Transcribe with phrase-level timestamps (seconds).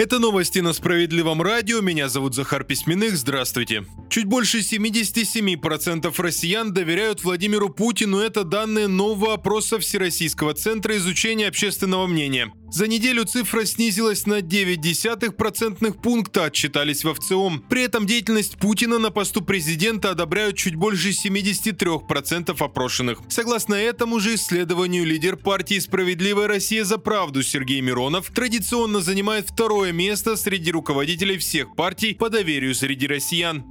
[0.00, 1.82] Это новости на Справедливом радио.
[1.82, 3.18] Меня зовут Захар Письменных.
[3.18, 3.84] Здравствуйте.
[4.08, 8.18] Чуть больше 77% россиян доверяют Владимиру Путину.
[8.18, 12.50] Это данные нового опроса Всероссийского центра изучения общественного мнения.
[12.72, 17.64] За неделю цифра снизилась на 0,9 процентных пункта, отчитались в ВЦИОМ.
[17.68, 23.18] При этом деятельность Путина на посту президента одобряют чуть больше 73% опрошенных.
[23.28, 29.90] Согласно этому же исследованию, лидер партии «Справедливая Россия за правду» Сергей Миронов традиционно занимает второе
[29.92, 33.64] место среди руководителей всех партий по доверию среди россиян.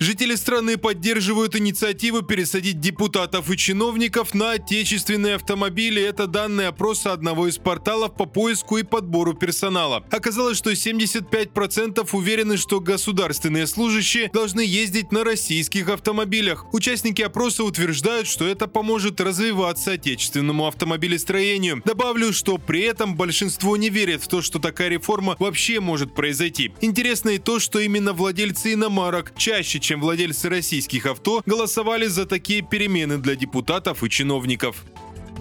[0.00, 6.00] Жители страны поддерживают инициативу пересадить депутатов и чиновников на отечественные автомобили.
[6.00, 10.04] Это данные опроса одного из порталов по поиску и подбору персонала.
[10.12, 16.72] Оказалось, что 75% уверены, что государственные служащие должны ездить на российских автомобилях.
[16.72, 21.82] Участники опроса утверждают, что это поможет развиваться отечественному автомобилестроению.
[21.84, 26.72] Добавлю, что при этом большинство не верит в то, что такая реформа вообще может произойти.
[26.80, 32.60] Интересно и то, что именно владельцы иномарок чаще, чем владельцы российских авто, голосовали за такие
[32.60, 34.84] перемены для депутатов и чиновников.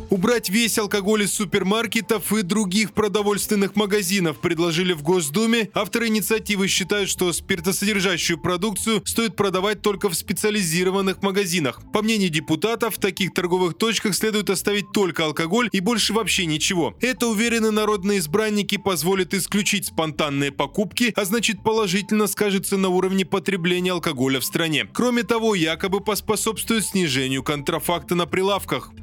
[0.10, 5.70] Убрать весь алкоголь из супермаркетов и других продовольственных магазинов предложили в Госдуме.
[5.74, 11.82] Авторы инициативы считают, что спиртосодержащую продукцию стоит продавать только в специализированных магазинах.
[11.92, 16.96] По мнению депутатов, в таких торговых точках следует оставить только алкоголь и больше вообще ничего.
[17.02, 23.92] Это, уверены народные избранники, позволит исключить спонтанные покупки, а значит положительно скажется на уровне потребления
[23.92, 24.88] алкоголя в стране.
[24.94, 28.94] Кроме того, якобы поспособствует снижению контрафакта на прилавках.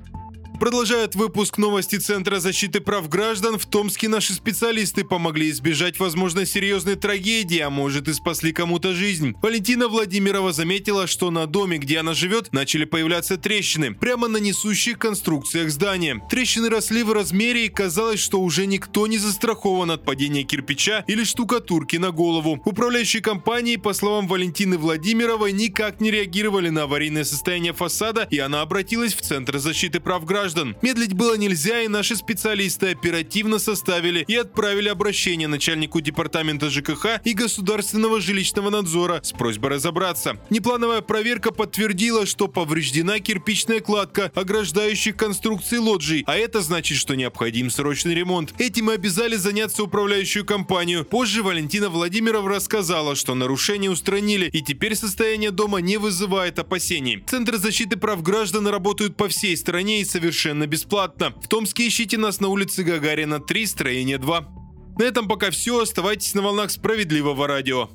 [0.65, 3.59] Продолжает выпуск новости Центра защиты прав граждан.
[3.59, 9.35] В Томске наши специалисты помогли избежать, возможно, серьезной трагедии, а может и спасли кому-то жизнь.
[9.43, 14.99] Валентина Владимирова заметила, что на доме, где она живет, начали появляться трещины, прямо на несущих
[14.99, 16.23] конструкциях здания.
[16.31, 21.25] Трещины росли в размере и казалось, что уже никто не застрахован от падения кирпича или
[21.25, 22.59] штукатурки на голову.
[22.65, 28.63] Управляющие компании, по словам Валентины Владимировой, никак не реагировали на аварийное состояние фасада, и она
[28.63, 30.77] обратилась в Центр защиты прав граждан граждан.
[30.83, 37.33] Медлить было нельзя, и наши специалисты оперативно составили и отправили обращение начальнику департамента ЖКХ и
[37.33, 40.39] государственного жилищного надзора с просьбой разобраться.
[40.51, 47.71] Неплановая проверка подтвердила, что повреждена кирпичная кладка ограждающих конструкций лоджий, а это значит, что необходим
[47.71, 48.55] срочный ремонт.
[48.59, 51.05] Этим и обязали заняться управляющую компанию.
[51.05, 57.23] Позже Валентина Владимирова рассказала, что нарушение устранили, и теперь состояние дома не вызывает опасений.
[57.27, 61.33] Центры защиты прав граждан работают по всей стране и совершенно совершенно бесплатно.
[61.41, 64.49] В Томске ищите нас на улице Гагарина 3, строение 2.
[64.99, 65.81] На этом пока все.
[65.81, 67.89] Оставайтесь на волнах справедливого радио.